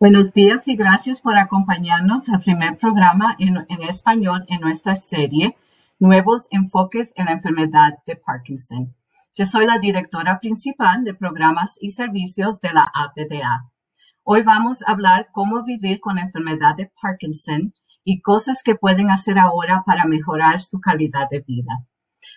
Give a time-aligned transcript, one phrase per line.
[0.00, 5.58] Buenos días y gracias por acompañarnos al primer programa en, español en nuestra serie
[5.98, 8.96] Nuevos enfoques en la enfermedad de Parkinson.
[9.34, 13.70] Yo soy la directora principal de programas y servicios de la APDA.
[14.22, 19.10] Hoy vamos a hablar cómo vivir con la enfermedad de Parkinson y cosas que pueden
[19.10, 21.84] hacer ahora para mejorar su calidad de vida.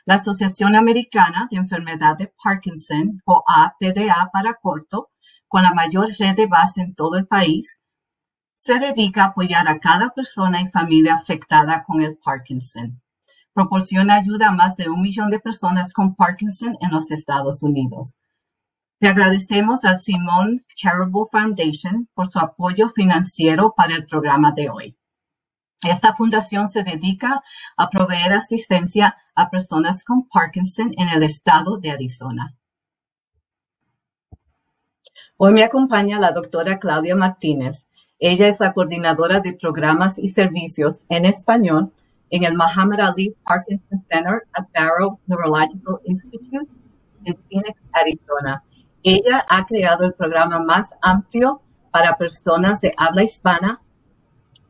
[0.06, 5.13] La Asociación Americana de Enfermedad de Parkinson, o APDA para corto,
[5.54, 7.80] con la mayor red de base en todo el país,
[8.56, 13.04] se dedica a apoyar a cada persona y familia afectada con el Parkinson.
[13.54, 18.16] Proporciona ayuda a más de un millón de personas con Parkinson en los Estados Unidos.
[19.00, 24.98] Le agradecemos al Simon Charitable Foundation por su apoyo financiero para el programa de hoy.
[25.84, 27.44] Esta fundación se dedica
[27.78, 32.58] a proveer asistencia a personas con Parkinson en el estado de Arizona.
[35.36, 37.88] Hoy me acompaña la doctora Claudia Martínez.
[38.20, 41.92] Ella es la coordinadora de programas y servicios en español
[42.30, 46.70] en el Muhammad Ali Parkinson Center at Barrow Neurological Institute
[47.26, 48.64] en Phoenix, Arizona.
[49.02, 53.82] Ella ha creado el programa más amplio para personas de habla hispana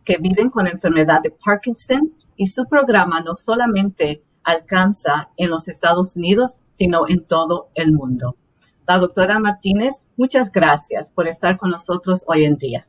[0.05, 6.15] que viven con enfermedad de Parkinson y su programa no solamente alcanza en los Estados
[6.15, 8.37] Unidos, sino en todo el mundo.
[8.85, 12.85] La doctora Martínez, muchas gracias por estar con nosotros hoy en día.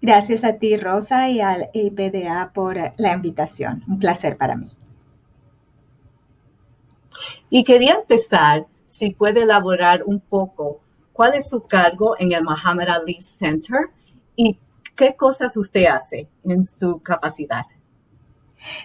[0.00, 3.84] Gracias a ti, Rosa, y al EPDA por la invitación.
[3.86, 4.70] Un placer para mí.
[7.50, 10.80] Y quería empezar, si puede elaborar un poco,
[11.12, 13.90] cuál es su cargo en el Muhammad Ali Center
[14.34, 14.58] y
[14.96, 17.66] qué cosas usted hace en su capacidad.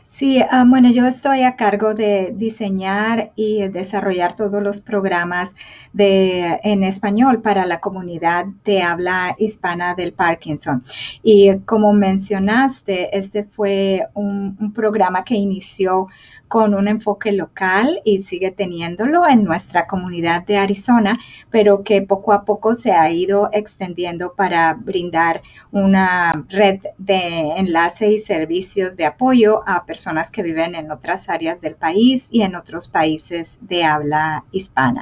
[0.06, 5.56] Sí, ah, bueno, yo estoy a cargo de diseñar y desarrollar todos los programas
[5.94, 10.82] de, en español para la comunidad de habla hispana del Parkinson.
[11.24, 16.08] Y como mencionaste, este fue un, un programa que inició
[16.48, 21.20] con un enfoque local y sigue teniéndolo en nuestra comunidad de Arizona,
[21.52, 28.12] pero que poco a poco se ha ido extendiendo para brindar una red de enlace
[28.12, 32.56] y servicios de apoyo a personas que viven en otras áreas del país y en
[32.56, 35.02] otros países de habla hispana.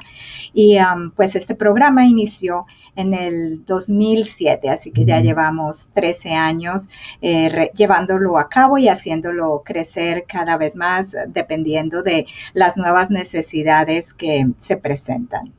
[0.54, 2.66] Y um, pues este programa inició
[2.96, 6.90] en el 2007, así que ya llevamos 13 años
[7.22, 14.16] eh, llevándolo a cabo y haciéndolo crecer cada vez más dependiendo de las nuevas necesidades
[14.16, 15.54] que se presentan.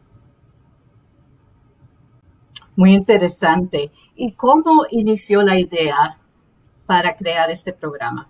[2.74, 3.92] Muy interesante.
[4.16, 6.18] ¿Y cómo inició la idea
[6.86, 8.28] para crear este programa?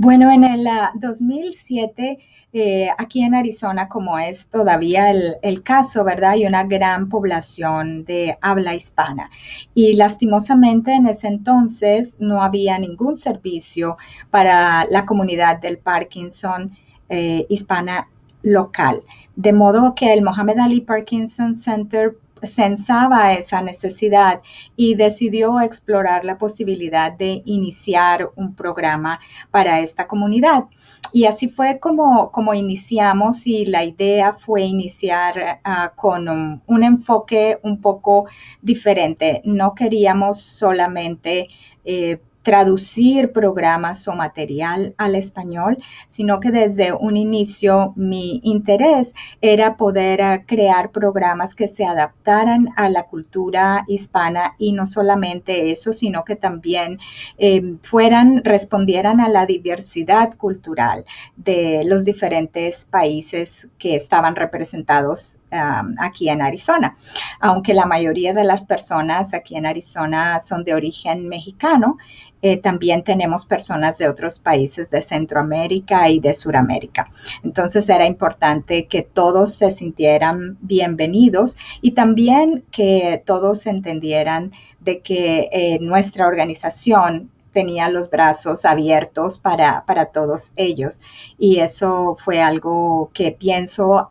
[0.00, 2.22] Bueno, en el 2007, ah,
[2.52, 6.30] eh, aquí en Arizona, como es todavía el, caso, ¿verdad?
[6.30, 9.28] Hay una gran población de habla hispana.
[9.74, 13.96] Y lastimosamente en ese entonces no había ningún servicio
[14.30, 16.70] para la comunidad del Parkinson
[17.08, 18.08] eh, hispana
[18.42, 19.02] local.
[19.34, 24.40] De modo que el Mohammed Ali Parkinson Center sensaba esa necesidad
[24.76, 30.64] y decidió explorar la posibilidad de iniciar un programa para esta comunidad.
[31.12, 37.58] Y así fue como, como iniciamos y la idea fue iniciar ah, con un, enfoque
[37.62, 38.26] un poco
[38.62, 39.40] diferente.
[39.44, 41.48] No queríamos solamente
[41.84, 49.76] eh, traducir programas o material al español, sino que desde un inicio mi interés era
[49.76, 55.92] poder eh, crear programas que se adaptaran a la cultura hispana y no solamente eso,
[55.92, 56.98] sino que también
[57.38, 61.04] eh, fueran, respondieran a la diversidad cultural
[61.36, 66.94] de los diferentes países que estaban representados aquí en Arizona.
[67.40, 71.96] Aunque la mayoría de las personas aquí en Arizona son de origen mexicano,
[72.40, 77.08] eh, también tenemos personas de otros países de Centroamérica y de Suramérica.
[77.42, 85.48] Entonces era importante que todos se sintieran bienvenidos y también que todos entendieran de que
[85.52, 91.00] eh, nuestra organización tenía los brazos abiertos para, todos ellos.
[91.38, 94.08] Y eso fue algo que pienso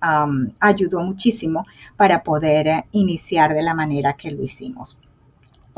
[0.60, 4.98] ayudó muchísimo para poder eh, iniciar de la manera que lo hicimos.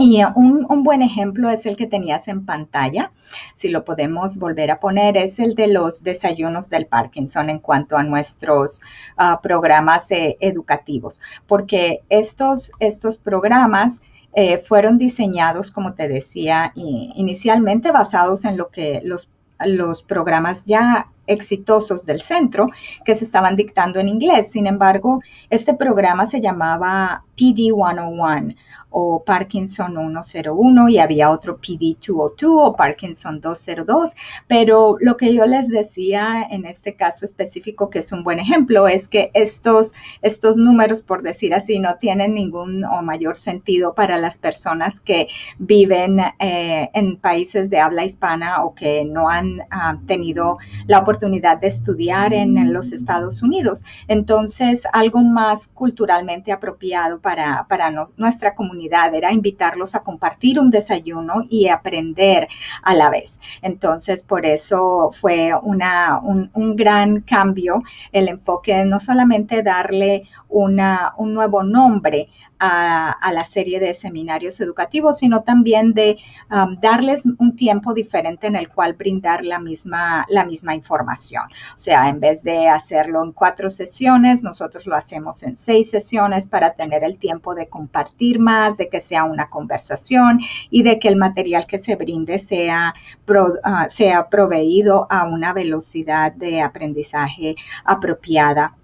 [0.02, 3.12] Y un, buen ejemplo es el que tenías en pantalla,
[3.54, 7.98] si lo podemos volver a poner, es el de los desayunos del Parkinson en cuanto
[7.98, 8.82] a nuestros
[9.18, 14.02] ah, programas eh, educativos, porque estos, estos programas
[14.34, 19.30] eh, fueron diseñados, como te decía, inicialmente basados en lo que los,
[19.66, 22.70] los programas ya exitosos del centro
[23.06, 24.52] que se estaban dictando en inglés.
[24.52, 28.56] Sin embargo, este programa se llamaba PD 101
[28.90, 34.16] o Parkinson 101 y había otro PD202 o Parkinson 202,
[34.48, 38.88] pero lo que yo les decía en este caso específico, que es un buen ejemplo,
[38.88, 44.18] es que estos, estos números, por decir así, no tienen ningún o mayor sentido para
[44.18, 45.28] las personas que
[45.58, 50.58] viven eh, en países de habla hispana o que no han ah, tenido
[50.88, 53.84] la oportunidad de estudiar en, los Estados Unidos.
[54.08, 61.44] Entonces, algo más culturalmente apropiado para, para nuestra comunidad era invitarlos a compartir un desayuno
[61.50, 62.48] y aprender
[62.84, 63.40] a la vez.
[63.62, 71.34] Entonces, por eso fue una, un, gran cambio el enfoque, no solamente darle una, un
[71.34, 76.18] nuevo nombre a, la serie de seminarios educativos, sino también de
[76.52, 81.44] um, darles un tiempo diferente en el cual brindar la misma, la misma información.
[81.76, 86.48] O sea, en vez de hacerlo en cuatro sesiones, nosotros lo hacemos en seis sesiones
[86.48, 90.40] para tener el tiempo de compartir más, de que sea una conversación
[90.70, 92.94] y de que el material que se brinde sea,
[93.28, 98.79] uh, sea proveído a una velocidad de aprendizaje apropiada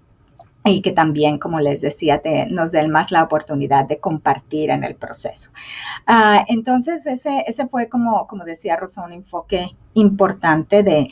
[0.66, 2.20] y que también, como les decía,
[2.50, 5.50] nos den más la oportunidad de compartir en el proceso.
[6.06, 11.08] Ah, entonces, ese, ese fue, como, como decía Rosa, un enfoque importante de,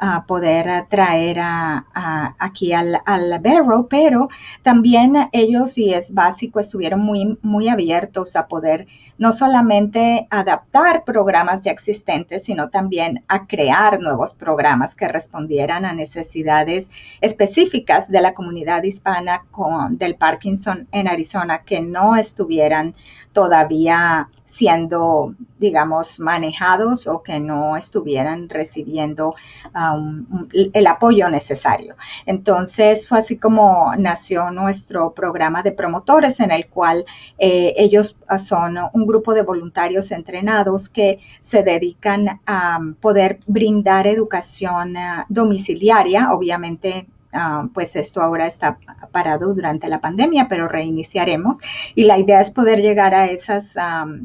[0.00, 4.28] ah, poder traer a, aquí al, al Barrow, pero
[4.62, 8.86] también ellos, y es básico, estuvieron muy, muy abiertos a poder
[9.18, 15.92] no solamente adaptar programas ya existentes, sino también a crear nuevos programas que respondieran a
[15.92, 16.90] necesidades
[17.20, 22.94] específicas de la comunidad hispana con, del Parkinson en Arizona que no estuvieran
[23.36, 29.34] todavía siendo, digamos, manejados o que no estuvieran recibiendo
[29.74, 31.96] um, el apoyo necesario.
[32.24, 37.04] Entonces fue así como nació nuestro programa de promotores en el cual
[37.36, 44.96] eh, ellos son un grupo de voluntarios entrenados que se dedican a poder brindar educación
[44.96, 48.78] eh, domiciliaria, obviamente Ah, pues esto ahora está
[49.10, 51.58] parado durante la pandemia, pero reiniciaremos.
[51.94, 53.74] Y la idea es poder llegar a esas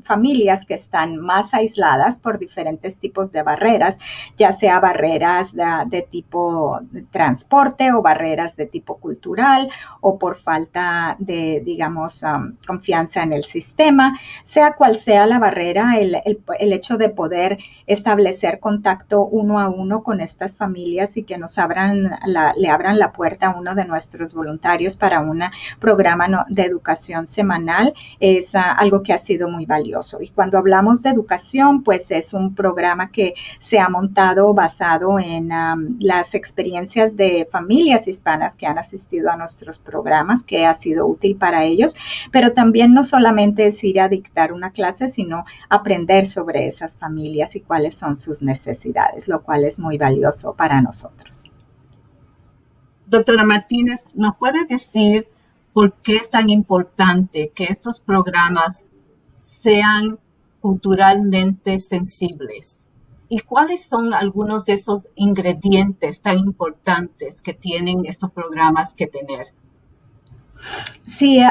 [0.04, 3.98] familias que están más aisladas por diferentes tipos de barreras,
[4.38, 6.80] ya sea barreras de, tipo
[7.12, 9.70] transporte o barreras de tipo cultural
[10.02, 12.24] o por falta de, digamos,
[12.68, 16.22] confianza en el sistema, sea cual sea la barrera, el,
[16.60, 17.58] el hecho de poder
[17.88, 22.12] establecer contacto uno a uno con estas familias y que nos abran
[22.56, 25.44] le abran la puerta a uno de nuestros voluntarios para un
[25.80, 30.22] programa de educación semanal es ah, algo que ha sido muy valioso.
[30.22, 35.50] Y cuando hablamos de educación, pues es un programa que se ha montado basado en
[36.00, 41.36] las experiencias de familias hispanas que han asistido a nuestros programas, que ha sido útil
[41.36, 41.96] para ellos,
[42.32, 47.56] pero también no solamente es ir a dictar una clase, sino aprender sobre esas familias
[47.56, 51.52] y cuáles son sus necesidades, lo cual es muy valioso para nosotros.
[53.12, 55.28] Doctora Martínez, ¿nos puede decir
[55.74, 58.86] por qué es tan importante que estos programas
[59.38, 60.18] sean
[60.62, 62.88] culturalmente sensibles?
[63.28, 69.48] ¿Y cuáles son algunos de esos ingredientes tan importantes que tienen estos programas que tener?
[71.06, 71.42] Sí,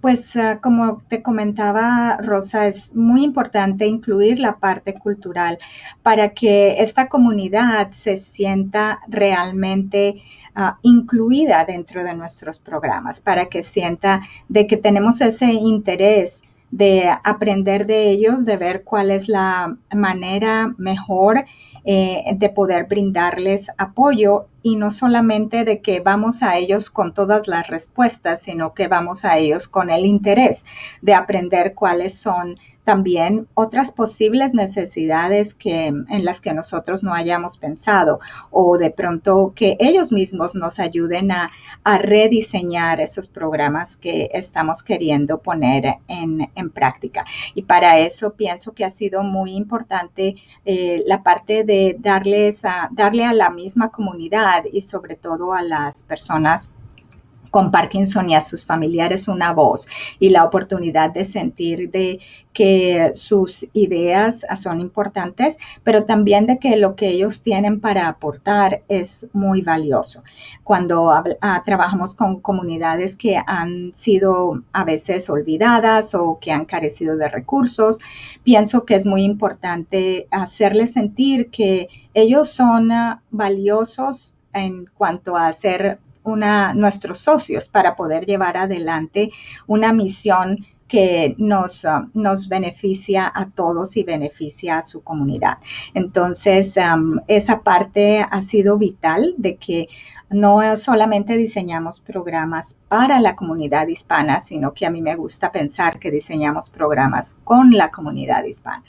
[0.00, 5.58] pues ah, como te comentaba Rosa, es muy importante incluir la parte cultural
[6.02, 10.22] para que esta comunidad se sienta realmente
[10.54, 17.08] ah, incluida dentro de nuestros programas, para que sienta de que tenemos ese interés de
[17.24, 21.44] aprender de ellos, de ver cuál es la manera mejor
[21.84, 27.48] eh, de poder brindarles apoyo y no solamente de que vamos a ellos con todas
[27.48, 30.64] las respuestas, sino que vamos a ellos con el interés
[31.02, 32.56] de aprender cuáles son
[32.88, 38.18] también otras posibles necesidades que, en las que nosotros no hayamos pensado
[38.50, 41.50] o de pronto que ellos mismos nos ayuden a,
[41.84, 47.24] rediseñar esos programas que estamos queriendo poner en, práctica.
[47.54, 50.36] Y para eso pienso que ha sido muy importante
[50.66, 55.62] eh, la parte de darles a, darle a la misma comunidad y sobre todo a
[55.62, 56.70] las personas
[57.50, 59.86] con Parkinson y a sus familiares una voz
[60.18, 62.20] y la oportunidad de sentir de
[62.52, 68.82] que sus ideas son importantes, pero también de que lo que ellos tienen para aportar
[68.88, 70.24] es muy valioso.
[70.64, 77.16] Cuando ah, trabajamos con comunidades que han sido a veces olvidadas o que han carecido
[77.16, 78.00] de recursos,
[78.42, 85.52] pienso que es muy importante hacerles sentir que ellos son ah, valiosos en cuanto a
[85.52, 89.30] ser una, nuestros socios para poder llevar adelante
[89.66, 95.58] una misión que nos, uh, nos beneficia a todos y beneficia a su comunidad.
[95.94, 96.76] Entonces,
[97.26, 99.88] esa parte ha sido vital de que
[100.30, 105.98] no solamente diseñamos programas para la comunidad hispana, sino que a mí me gusta pensar
[105.98, 108.84] que diseñamos programas con la comunidad hispana.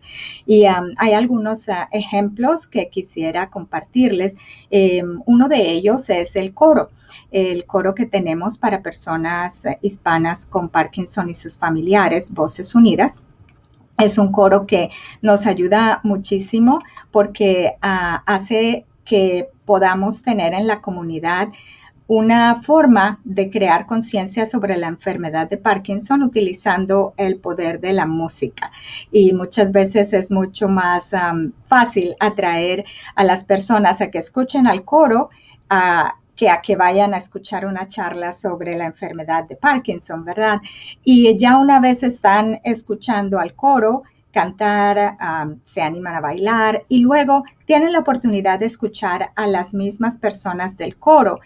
[0.46, 4.36] Y hay algunos uh, ejemplos que quisiera compartirles.
[4.72, 6.90] Um, uno de ellos es el coro,
[7.32, 11.58] el coro que tenemos para personas hispanas con Parkinson y sus
[12.32, 13.20] Voces Unidas.
[13.98, 14.90] Es un coro que
[15.22, 16.80] nos ayuda muchísimo
[17.12, 21.50] porque uh, hace que podamos tener en la comunidad
[22.10, 28.08] una forma de crear conciencia sobre la enfermedad de Parkinson utilizando el poder de la
[28.08, 28.72] música.
[29.12, 31.12] Y muchas veces es mucho más
[31.68, 32.84] fácil atraer
[33.16, 35.30] a las personas a que escuchen al coro
[36.40, 40.62] que a que vayan a escuchar una charla sobre la enfermedad de Parkinson, ¿verdad?
[41.04, 45.18] Y ya una vez están escuchando al coro, cantar,
[45.64, 50.78] se animan a bailar y luego tienen la oportunidad de escuchar a las mismas personas
[50.78, 51.42] del coro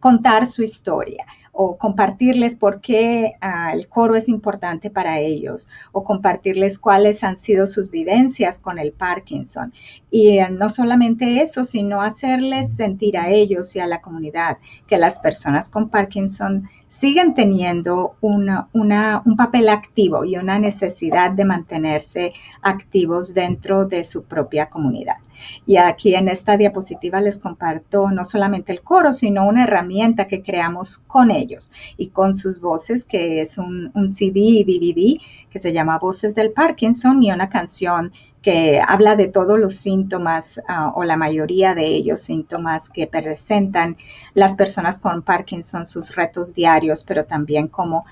[0.00, 1.26] contar su historia
[1.60, 7.36] o compartirles por qué ah, el coro es importante para ellos o compartirles cuáles han
[7.36, 9.72] sido sus vivencias con el Parkinson.
[10.08, 14.98] Y eh, no solamente eso, sino hacerles sentir a ellos y a la comunidad que
[14.98, 22.32] las personas con Parkinson siguen teniendo una, un papel activo y una necesidad de mantenerse
[22.62, 25.16] activos dentro de su propia comunidad.
[25.66, 30.42] Y aquí en esta diapositiva les comparto no solamente el coro, sino una herramienta que
[30.42, 35.72] creamos con ellos y con sus voces, que es un, CD y DVD que se
[35.72, 41.04] llama Voces del Parkinson y una canción que habla de todos los síntomas ah, o
[41.04, 43.96] la mayoría de ellos síntomas que presentan
[44.34, 48.04] las personas con Parkinson, sus retos diarios, pero también cómo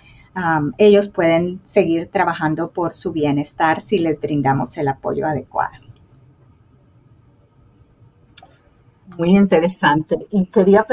[0.77, 5.86] ellos pueden seguir trabajando por su bienestar si les brindamos el apoyo adecuado.
[9.17, 10.27] Muy interesante.
[10.31, 10.87] Y quería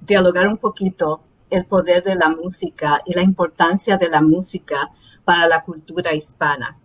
[0.00, 4.90] dialogar un poquito el poder de la música y la importancia de la música
[5.24, 6.78] para la cultura hispana.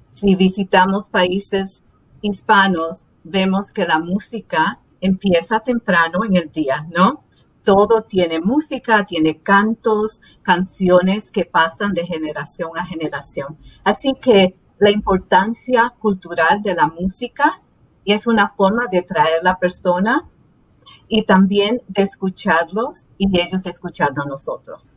[0.00, 1.82] Si visitamos países
[2.22, 7.24] hispanos, vemos que la música empieza temprano en el día, ¿no?
[7.62, 13.58] Todo tiene música, tiene cantos, canciones que pasan de generación a generación.
[13.84, 17.60] Así que la importancia cultural de la música
[18.04, 20.28] es una forma de traer la persona
[21.08, 24.94] y también de escucharlos y ellos escuchando a nosotros.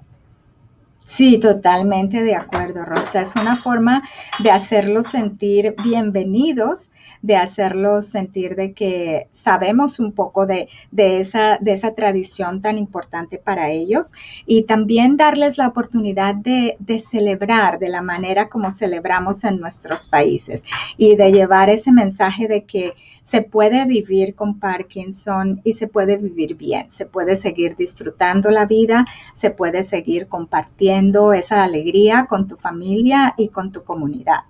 [1.05, 3.21] Sí, totalmente de acuerdo, Rosa.
[3.21, 4.03] Es una forma
[4.41, 6.91] de hacerlos sentir bienvenidos,
[7.21, 13.37] de hacerlos sentir de que sabemos un poco de, esa, de esa tradición tan importante
[13.37, 14.13] para ellos
[14.45, 20.07] y también darles la oportunidad de, de celebrar de la manera como celebramos en nuestros
[20.07, 20.63] países
[20.97, 26.17] y de llevar ese mensaje de que se puede vivir con Parkinson y se puede
[26.17, 30.93] vivir bien, se puede seguir disfrutando la vida, se puede seguir compartiendo
[31.33, 34.43] esa alegría con tu familia y con tu comunidad.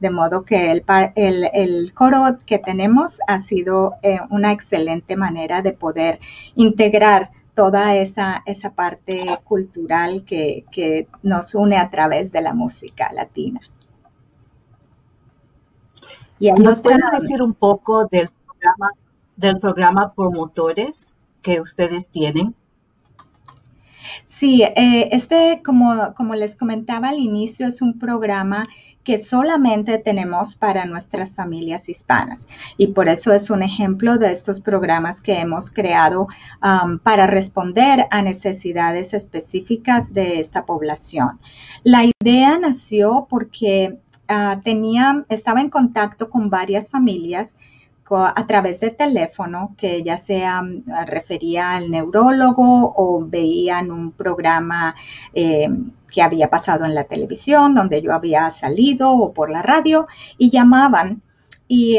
[0.00, 0.84] De modo que el,
[1.14, 6.18] el, coro que tenemos ha sido eh, una excelente manera de poder
[6.56, 13.12] integrar toda esa, esa parte cultural que, que, nos une a través de la música
[13.12, 13.60] latina.
[16.38, 18.90] Y ¿Nos puede decir un poco del programa,
[19.36, 22.54] del programa promotores que ustedes tienen?
[24.26, 28.68] Sí, eh, este, como, como les comentaba al inicio, es un programa
[29.04, 32.48] que solamente tenemos para nuestras familias hispanas.
[32.78, 36.26] Y por eso es un ejemplo de estos programas que hemos creado
[37.02, 41.38] para responder a necesidades específicas de esta población.
[41.82, 47.56] La idea nació porque ah, tenía, estaba en contacto con varias familias
[48.10, 54.94] a través del teléfono, que ya sea mm, refería al neurólogo o veían un programa
[55.32, 55.68] eh,
[56.10, 60.06] que había pasado en la televisión, donde yo había salido o por la radio,
[60.38, 61.22] y llamaban
[61.66, 61.98] Y,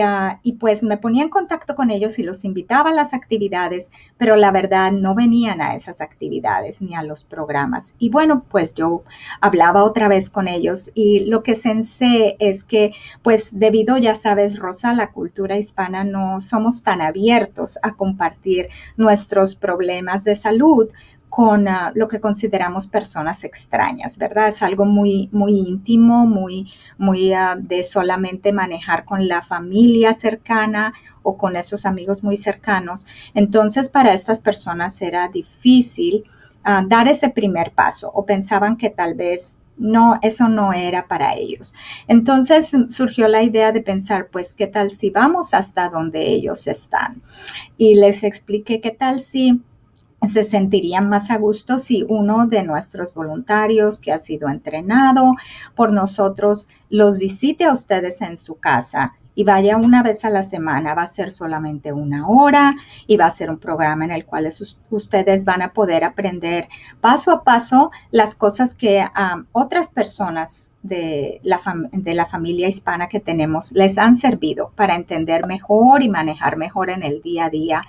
[0.59, 4.51] pues me ponía en contacto con ellos y los invitaba a las actividades, pero la
[4.51, 7.95] verdad no venían a esas actividades ni a los programas.
[7.97, 9.03] Y bueno, pues yo
[9.41, 12.91] hablaba otra vez con ellos y lo que sensé es que
[13.23, 19.55] pues debido, ya sabes, Rosa, la cultura hispana no somos tan abiertos a compartir nuestros
[19.55, 20.89] problemas de salud
[21.35, 24.47] con ah, lo que consideramos personas extrañas, ¿verdad?
[24.47, 30.93] Es algo muy, muy íntimo, muy, muy ah, de solamente manejar con la familia cercana
[31.23, 33.05] o con esos amigos muy cercanos.
[33.33, 36.23] Entonces, para estas personas era difícil
[36.63, 41.35] ah, dar ese primer paso o pensaban que tal vez no, eso no era para
[41.35, 41.73] ellos.
[42.07, 47.21] Entonces surgió la idea de pensar, pues, ¿qué tal si vamos hasta donde ellos están?
[47.77, 49.61] Y les expliqué qué tal si
[50.29, 55.35] se sentirían más a gusto si uno de nuestros voluntarios que ha sido entrenado
[55.75, 60.43] por nosotros los visite a ustedes en su casa y vaya una vez a la
[60.43, 60.95] semana.
[60.95, 62.73] Va a ser solamente una hora
[63.05, 64.49] y va a ser un programa en el cual
[64.89, 66.67] ustedes van a poder aprender
[67.01, 69.05] paso a paso las cosas que
[69.51, 71.59] otras personas de la,
[71.91, 76.89] de la familia hispana que tenemos les han servido para entender mejor y manejar mejor
[76.89, 77.83] en el día a día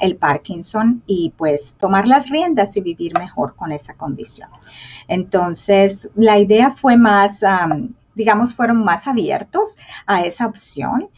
[0.00, 4.48] el Parkinson y pues tomar las riendas y vivir mejor con esa condición.
[5.08, 7.42] Entonces, la idea fue más,
[8.14, 11.08] digamos, fueron más abiertos a esa opción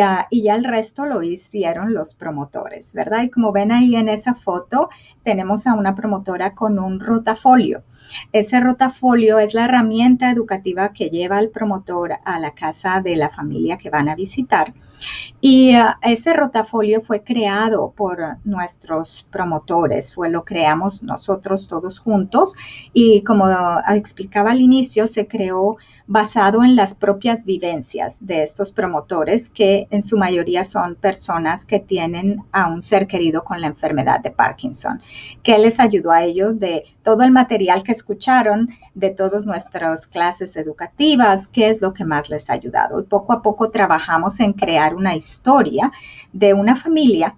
[0.00, 3.22] Ah, y, ya el resto lo hicieron los promotores, ¿verdad?
[3.22, 4.88] Y como ven ahí en esa foto,
[5.22, 7.84] tenemos a una promotora con un rotafolio.
[8.32, 13.28] Ese rotafolio es la herramienta educativa que lleva el promotor a la casa de la
[13.28, 14.74] familia que van a visitar.
[15.42, 22.54] Y ah, ese rotafolio fue creado por nuestros promotores, fue lo creamos nosotros todos juntos
[22.92, 23.46] y como
[23.88, 30.02] explicaba al inicio, se creó basado en las propias vivencias de estos promotores que en
[30.02, 35.00] su mayoría son personas que tienen a un ser querido con la enfermedad de Parkinson.
[35.42, 40.56] ¿Qué les ayudó a ellos de todo el material que escucharon, de todas nuestras clases
[40.56, 41.48] educativas?
[41.48, 43.00] ¿Qué es lo que más les ha ayudado?
[43.00, 45.29] Y poco a poco trabajamos en crear una historia
[46.32, 47.36] de una familia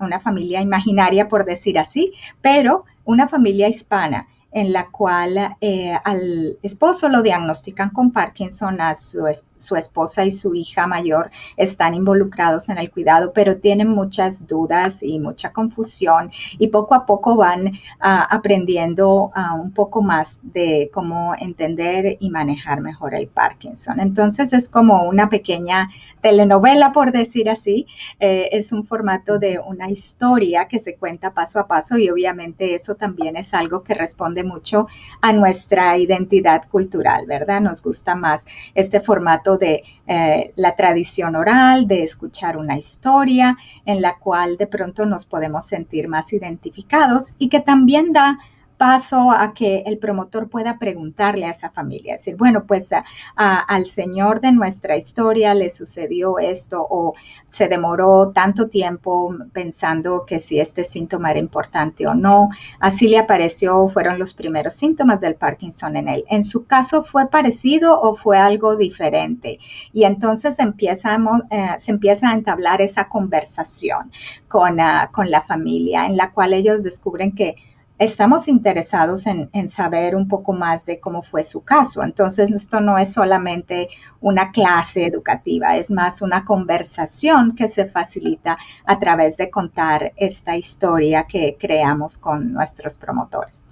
[0.00, 6.58] una familia imaginaria, por decir así, pero una familia hispana en la cual eh, al
[6.62, 9.24] esposo lo diagnostican con Parkinson, a su,
[9.56, 15.02] su, esposa y su hija mayor están involucrados en el cuidado, pero tienen muchas dudas
[15.02, 20.90] y mucha confusión y poco a poco van ah, aprendiendo ah, un poco más de
[20.92, 24.00] cómo entender y manejar mejor el Parkinson.
[24.00, 25.88] Entonces es como una pequeña
[26.20, 27.86] telenovela, por decir así,
[28.20, 32.74] eh, es un formato de una historia que se cuenta paso a paso y obviamente
[32.74, 34.86] eso también es algo que responde mucho
[35.20, 37.60] a nuestra identidad cultural, ¿verdad?
[37.60, 44.02] Nos gusta más este formato de eh, la tradición oral, de escuchar una historia en
[44.02, 48.38] la cual de pronto nos podemos sentir más identificados y que también da
[48.82, 52.90] paso a que el promotor pueda preguntarle a esa familia, decir, bueno, pues
[53.36, 57.14] al señor de nuestra historia le sucedió esto o
[57.46, 62.48] se demoró tanto tiempo pensando que si este síntoma era importante o no,
[62.80, 66.24] así le apareció, fueron los primeros síntomas del Parkinson en él.
[66.28, 69.60] En su caso, ¿fue parecido o fue algo diferente?
[69.92, 74.10] Y entonces eh, se empieza a entablar esa conversación
[74.48, 77.54] con, ah, con la familia en la cual ellos descubren que
[77.98, 82.02] estamos interesados en, saber un poco más de cómo fue su caso.
[82.02, 83.88] Entonces, esto no es solamente
[84.20, 90.56] una clase educativa, es más una conversación que se facilita a través de contar esta
[90.56, 93.64] historia que creamos con nuestros promotores.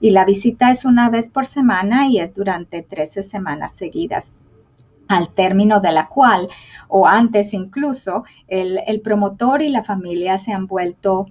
[0.00, 4.32] Y la visita es una vez por semana y es durante 13 semanas seguidas
[5.08, 6.48] al término de la cual,
[6.88, 11.26] o antes incluso, el, el promotor y la familia se han vuelto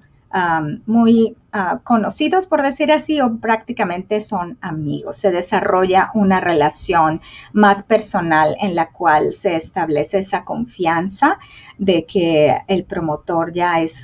[0.86, 5.18] muy ah, conocidos, por decir así, o prácticamente son amigos.
[5.18, 7.22] Se desarrolla una relación
[7.54, 11.40] más personal en la cual se establece esa confianza
[11.78, 14.04] de que el promotor ya es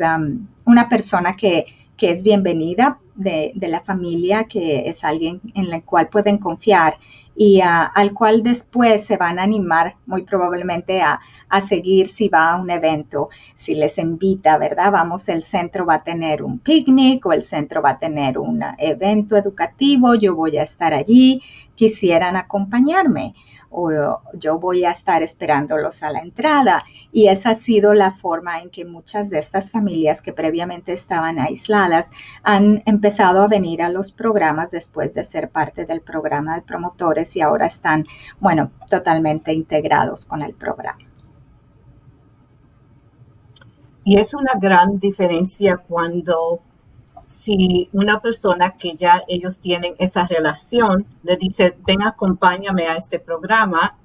[0.65, 1.65] una persona que,
[2.01, 6.97] es bienvenida de, de, la familia, que es alguien en la cual pueden confiar
[7.41, 11.21] y al cual después se van a animar muy probablemente a,
[11.61, 14.91] seguir si va a un evento, si les invita, ¿verdad?
[14.91, 18.61] Vamos, el centro va a tener un picnic o el centro va a tener un
[18.77, 21.41] evento educativo, yo voy a estar allí,
[21.75, 23.33] quisieran acompañarme
[23.69, 26.83] o yo voy a estar esperándolos a la entrada.
[27.11, 31.39] Y esa ha sido la forma en que muchas de estas familias que previamente estaban
[31.39, 32.11] aisladas
[32.43, 37.35] han empezado a venir a los programas después de ser parte del programa de promotores
[37.35, 38.05] y ahora están,
[38.39, 40.99] bueno, totalmente integrados con el programa.
[44.03, 46.61] Y es una gran diferencia cuando
[47.29, 53.19] si una persona que ya ellos tienen esa relación le dice, ven, acompáñame a este
[53.19, 53.95] programa,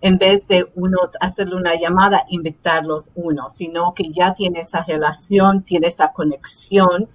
[0.00, 5.62] en vez de uno hacerle una llamada, invitarlos uno, sino que ya tiene esa relación,
[5.62, 7.06] tiene esa conexión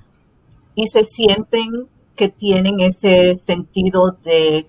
[0.75, 4.67] y se sienten que tienen ese sentido de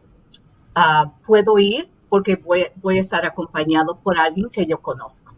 [0.74, 5.34] ah, puedo ir porque voy, a estar acompañado por alguien que yo conozco.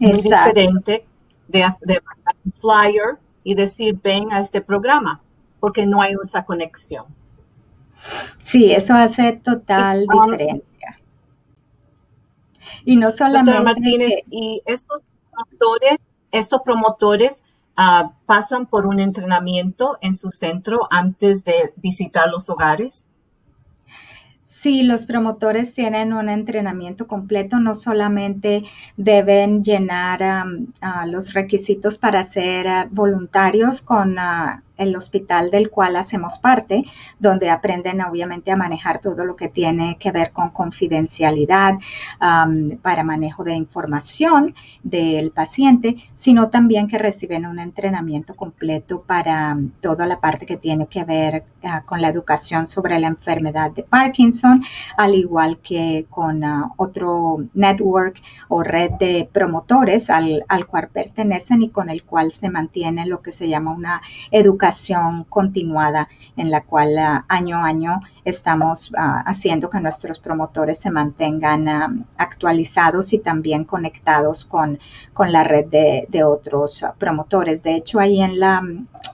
[0.00, 1.04] Es diferente
[1.46, 5.20] de, de mandar un flyer y decir ven a este programa
[5.60, 7.04] porque no hay esa conexión.
[8.38, 10.98] Sí, eso hace total diferencia.
[12.84, 13.60] Y no solamente.
[13.60, 15.98] Martínez, y estos promotores,
[16.30, 17.44] estos promotores
[17.76, 23.06] ah, pasan por un entrenamiento en su centro antes de visitar los hogares.
[24.62, 28.62] Sí, los promotores tienen un entrenamiento completo, no solamente
[28.94, 30.44] deben llenar
[31.06, 36.84] los requisitos para ser ah, voluntarios con uh, el hospital del cual hacemos parte,
[37.18, 41.74] donde aprenden obviamente a manejar todo lo que tiene que ver con confidencialidad
[42.82, 50.06] para manejo de información del paciente, sino también que reciben un entrenamiento completo para toda
[50.06, 54.62] la parte que tiene que ver ah, con la educación sobre la enfermedad de Parkinson,
[54.96, 61.62] al igual que con ah, otro network o red de promotores al, al cual pertenecen
[61.62, 64.69] y con el cual se mantiene lo que se llama una educación
[65.28, 70.90] continuada en la cual ah, año a año estamos ah, haciendo que nuestros promotores se
[70.90, 74.78] mantengan ah, actualizados y también conectados con,
[75.12, 77.62] con la red de, otros promotores.
[77.62, 78.62] De hecho, ahí en la,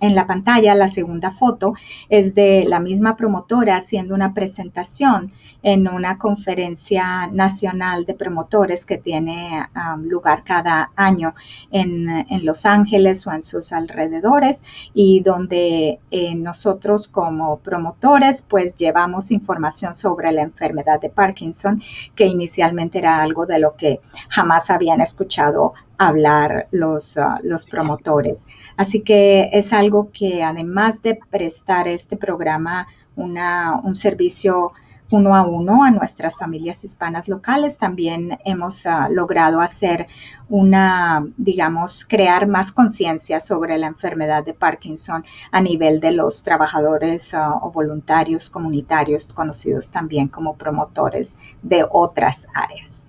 [0.00, 1.74] en la pantalla, la segunda foto
[2.08, 8.98] es de la misma promotora haciendo una presentación en una conferencia nacional de promotores que
[8.98, 9.66] tiene
[10.02, 11.34] lugar cada año
[11.70, 12.06] en,
[12.44, 14.62] Los Ángeles o en sus alrededores
[14.94, 21.82] y donde eh, nosotros como promotores pues llevamos información sobre la enfermedad de Parkinson
[22.14, 28.46] que inicialmente era algo de lo que jamás habían escuchado hablar los, uh, los promotores.
[28.76, 34.72] Así que es algo que además de prestar este programa una, un servicio
[35.10, 37.78] uno a uno a nuestras familias hispanas locales.
[37.78, 40.06] También hemos ah, logrado hacer
[40.48, 47.34] una, digamos, crear más conciencia sobre la enfermedad de Parkinson a nivel de los trabajadores
[47.34, 53.06] ah, o voluntarios comunitarios, conocidos también como promotores de otras áreas.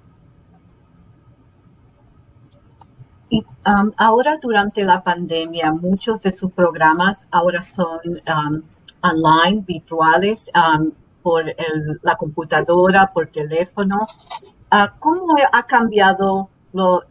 [3.29, 8.61] Y um, ahora durante la pandemia, muchos de sus programas ahora son um,
[9.01, 10.49] online, virtuales.
[10.55, 10.93] Um,
[11.27, 11.43] por
[12.03, 14.07] la computadora, por teléfono.
[14.71, 16.49] Ah, ¿Cómo ha cambiado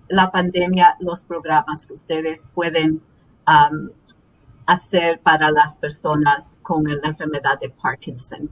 [0.08, 3.02] la pandemia los programas que ustedes pueden
[4.64, 8.48] hacer para las personas con la enfermedad de Parkinson?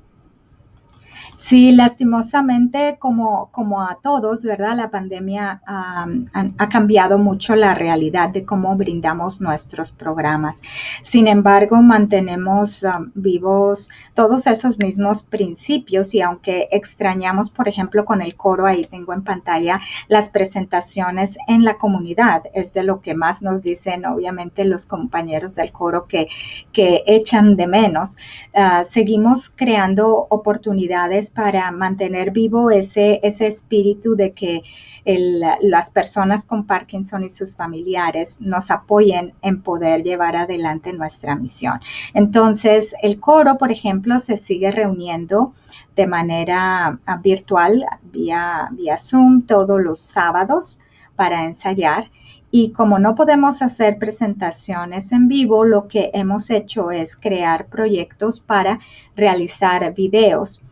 [1.37, 4.77] Sí, lastimosamente, como, como a todos, ¿verdad?
[4.77, 10.63] La pandemia ha cambiado mucho la realidad de cómo brindamos nuestros programas.
[11.03, 12.85] Sin embargo, mantenemos
[13.15, 19.13] vivos todos esos mismos principios y aunque extrañamos, por ejemplo, con el coro, ahí tengo
[19.13, 24.65] en pantalla las presentaciones en la comunidad, es de lo que más nos dicen, obviamente,
[24.65, 26.29] los compañeros del coro que,
[26.73, 28.17] que echan de menos.
[28.55, 34.63] Ah, seguimos creando oportunidades para mantener vivo ese, ese espíritu de que
[35.05, 41.81] las personas con Parkinson y sus familiares nos apoyen en poder llevar adelante nuestra misión.
[42.15, 45.53] Entonces, el coro, por ejemplo, se sigue reuniendo
[45.95, 50.81] de manera ah, virtual, vía, vía Zoom, todos los sábados
[51.17, 52.11] para ensayar.
[52.51, 58.41] Y como no podemos hacer presentaciones en vivo, lo que hemos hecho es crear proyectos
[58.41, 58.79] para
[59.17, 60.63] realizar videos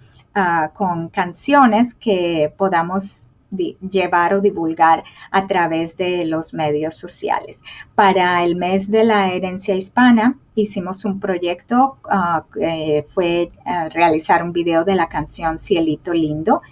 [0.74, 7.62] con canciones que podamos llevar o divulgar a través de los medios sociales.
[7.94, 14.42] Para el mes de la herencia hispana hicimos un proyecto ah, que fue ah, realizar
[14.42, 16.62] un video de la canción Cielito Lindo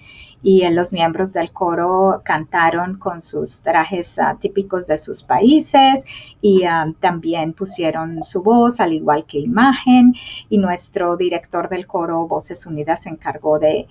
[0.42, 6.04] y los miembros del coro cantaron con sus trajes ah, típicos de sus países
[6.40, 10.14] y ah, también pusieron su voz, al igual que imagen,
[10.48, 13.86] y nuestro director del coro Voces Unidas se encargó de,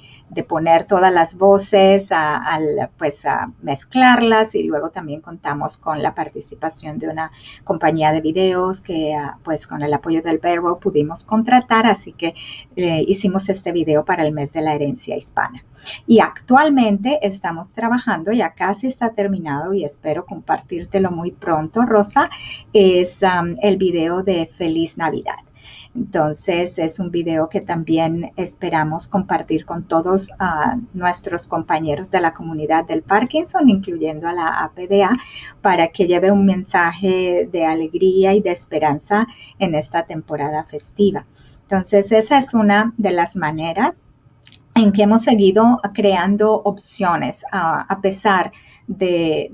[0.47, 6.97] poner todas las voces, al, pues a mezclarlas y luego también contamos con la participación
[6.97, 7.31] de una
[7.63, 12.33] compañía de videos que ah, pues con el apoyo del Barrow pudimos contratar, así que
[12.75, 15.63] eh, hicimos este video para el mes de la herencia hispana.
[16.07, 22.29] Y Actualmente estamos trabajando, ya casi está terminado y espero compartírtelo muy pronto, Rosa,
[22.71, 23.21] es
[23.61, 25.48] el video de Feliz Navidad.
[25.95, 32.33] Entonces es un video que también esperamos compartir con todos ah, nuestros compañeros de la
[32.33, 35.17] comunidad del Parkinson, incluyendo a la APDA,
[35.61, 41.25] para que lleve un mensaje de alegría y de esperanza en esta temporada festiva.
[41.63, 44.03] Entonces esa es una de las maneras
[44.75, 48.57] en que hemos seguido creando opciones a pesar de,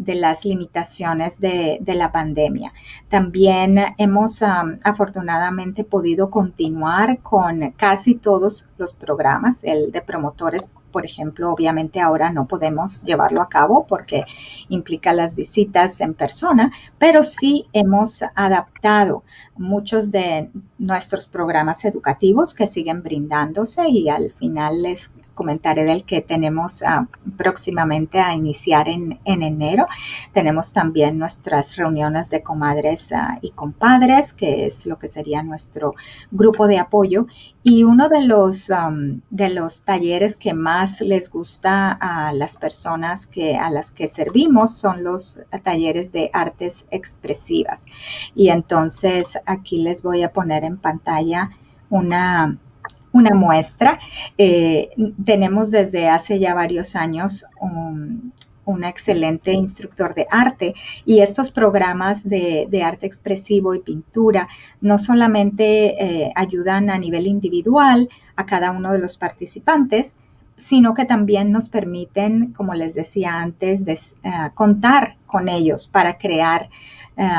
[0.05, 2.73] las limitaciones de, la pandemia.
[3.09, 11.51] También hemos afortunadamente podido continuar con casi todos los programas, el de promotores por ejemplo,
[11.51, 14.23] obviamente ahora no podemos llevarlo a cabo porque
[14.69, 19.25] implica las visitas en persona, pero sí hemos adaptado
[19.57, 26.21] muchos de nuestros programas educativos que siguen brindándose y al final les comentaré del que
[26.21, 29.85] tenemos ah, próximamente a iniciar en, enero.
[30.33, 35.93] Tenemos también nuestras reuniones de comadres ah, y compadres, que es lo que sería nuestro
[36.31, 37.27] grupo de apoyo.
[37.61, 38.71] Y uno de los,
[39.29, 44.77] de los talleres que más les gusta a las personas que, a las que servimos
[44.77, 47.85] son los talleres de artes expresivas.
[48.35, 51.49] Y entonces aquí les voy a poner en pantalla
[51.89, 52.57] una,
[53.15, 53.99] una muestra.
[54.38, 54.89] Eh,
[55.23, 58.34] tenemos desde hace ya varios años un,
[58.84, 60.73] excelente instructor de arte
[61.06, 64.47] y estos programas de, arte expresivo y pintura
[64.82, 65.65] no solamente
[66.04, 70.17] eh, ayudan a nivel individual a cada uno de los participantes,
[70.58, 76.69] sino que también nos permiten, como les decía antes, eh, contar con ellos para crear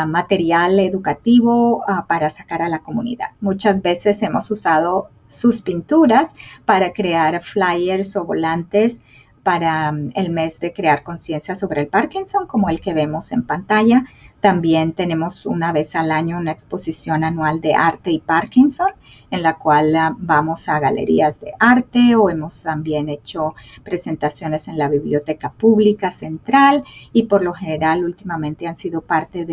[0.07, 3.33] material educativo ah, para sacar a la comunidad.
[3.43, 6.35] Muchas veces hemos usado sus pinturas
[6.65, 9.03] para crear flyers o volantes
[9.47, 13.45] para mm, el mes de crear conciencia sobre el Parkinson, como el que vemos en
[13.45, 14.05] pantalla.
[14.41, 18.89] También tenemos una vez al año una exposición anual de arte y Parkinson,
[19.31, 24.79] en la cual ah, vamos a galerías de arte o hemos también hecho presentaciones en
[24.79, 29.47] la Biblioteca Pública Central y por lo general últimamente han sido parte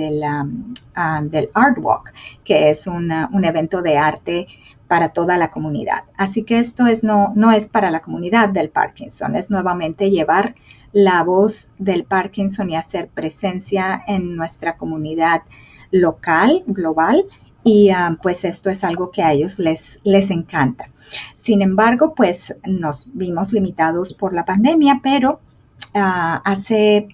[0.96, 3.12] ah, del Art Walk, que es un
[3.44, 4.48] evento de arte
[4.88, 6.04] para toda la comunidad.
[6.18, 10.56] Así que esto es no, no es para la comunidad del Parkinson, es nuevamente llevar
[10.92, 15.42] la voz del Parkinson y hacer presencia en nuestra comunidad
[15.90, 17.26] local, global,
[17.64, 20.90] y ah, pues esto es algo que a ellos les, les encanta.
[21.36, 25.40] Sin embargo, pues nos vimos limitados por la pandemia, pero
[25.94, 27.08] ah, hace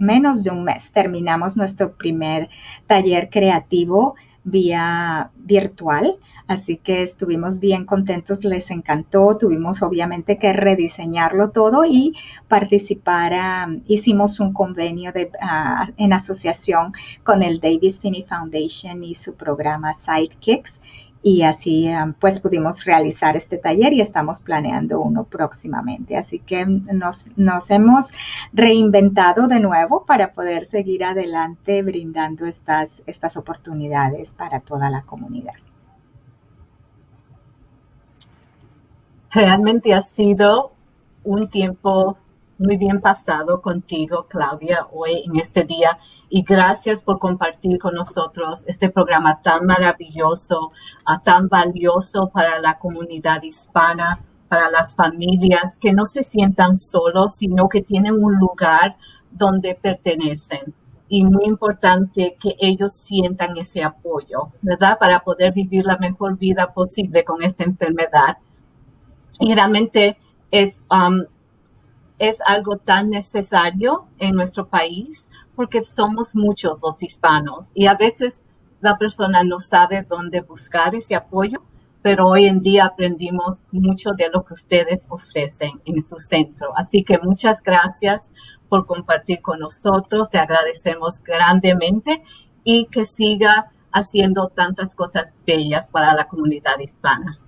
[0.00, 2.48] menos de un mes terminamos nuestro primer
[2.86, 9.36] taller creativo vía virtual Así que estuvimos bien contentos, les encantó.
[9.38, 12.14] Tuvimos obviamente que rediseñarlo todo y
[12.48, 13.32] participar.
[13.86, 19.94] hicimos un convenio de, ah, en asociación con el Davis Finney Foundation y su programa
[19.94, 20.80] Sidekicks
[21.24, 21.88] y así
[22.20, 26.18] pues pudimos realizar este taller y estamos planeando uno próximamente.
[26.18, 28.12] Así que nos, nos, hemos
[28.52, 35.54] reinventado de nuevo para poder seguir adelante brindando estas, estas oportunidades para toda la comunidad.
[39.34, 40.70] Realmente ha sido
[41.24, 42.16] un tiempo
[42.56, 45.98] muy bien pasado contigo, Claudia, hoy en este día.
[46.28, 50.70] Y gracias por compartir con nosotros este programa tan maravilloso,
[51.04, 57.34] ah, tan valioso para la comunidad hispana, para las familias que no se sientan solos,
[57.34, 58.96] sino que tienen un lugar
[59.32, 60.72] donde pertenecen.
[61.08, 64.96] Y muy importante que ellos sientan ese apoyo, ¿verdad?
[64.96, 68.36] Para poder vivir la mejor vida posible con esta enfermedad
[69.40, 70.18] y realmente
[70.50, 71.24] es, um,
[72.18, 78.44] es algo tan necesario en nuestro país porque somos muchos los hispanos y a veces
[78.80, 81.62] la persona no sabe dónde buscar ese apoyo,
[82.02, 86.76] pero hoy en día aprendimos mucho de lo que ustedes ofrecen en su centro.
[86.76, 88.30] Así que muchas gracias
[88.68, 92.22] por compartir con nosotros, te agradecemos grandemente
[92.62, 97.38] y que siga haciendo tantas cosas bellas para la comunidad hispana.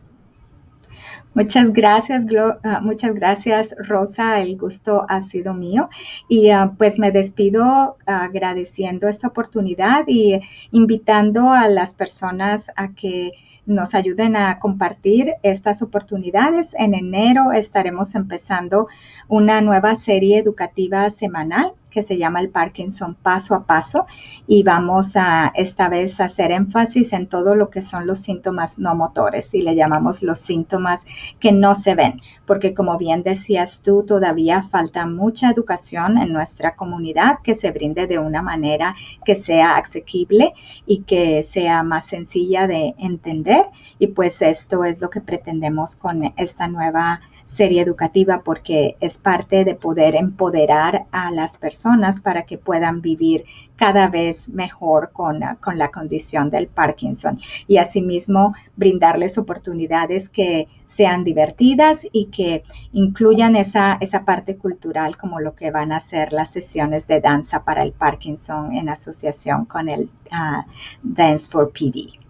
[1.37, 2.25] Muchas gracias,
[2.64, 4.40] ah, muchas gracias, Rosa.
[4.40, 5.90] El gusto ha sido mío.
[6.31, 13.33] Y ah, pues me despido agradeciendo esta oportunidad y invitando a las personas a que
[13.66, 16.75] nos ayuden a compartir estas oportunidades.
[16.79, 18.88] En enero estaremos empezando
[19.29, 24.04] una nueva serie educativa semanal que se llama el Parkinson paso a paso
[24.46, 28.94] y vamos a esta vez hacer énfasis en todo lo que son los síntomas no
[28.94, 31.06] motores y le llamamos los síntomas
[31.40, 36.76] que no se ven, porque como bien decías tú, todavía falta mucha educación en nuestra
[36.76, 40.52] comunidad que se brinde de una manera que sea asequible
[40.85, 43.64] y que sea más sencilla de entender
[43.98, 49.64] y pues esto es lo que pretendemos con esta nueva serie educativa porque es parte
[49.64, 53.44] de poder empoderar a las personas para que puedan vivir
[53.76, 57.38] cada vez mejor con, con la condición del Parkinson.
[57.68, 65.40] Y asimismo brindarles oportunidades que sean divertidas y que incluyan esa, esa parte cultural como
[65.40, 69.88] lo que van a ser las sesiones de danza para el Parkinson en asociación con
[69.88, 70.66] el ah,
[71.02, 72.25] Dance for PD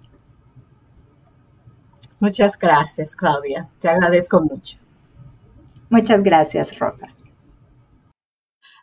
[2.20, 3.68] Muchas gracias, Claudia.
[3.80, 4.78] Te agradezco mucho.
[5.90, 7.08] Muchas gracias, Rosa.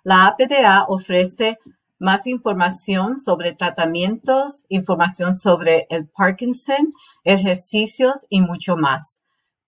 [0.03, 1.61] La APDA ofrece
[1.99, 6.91] más información sobre tratamientos, información sobre el Parkinson,
[7.25, 9.23] ejercicios y mucho más.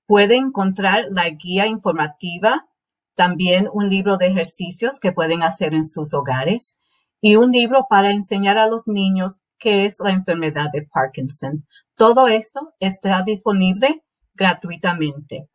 [0.06, 2.66] Puede encontrar la guía informativa,
[3.14, 6.78] también un libro de ejercicios que pueden hacer en sus hogares
[7.20, 11.66] y un libro para enseñar a los niños qué es la enfermedad de Parkinson.
[11.96, 15.48] Todo esto está disponible gratuitamente.